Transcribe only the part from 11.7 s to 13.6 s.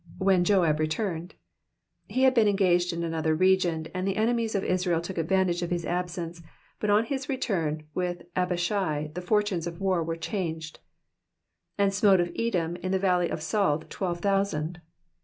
And smote of Edom in the valley of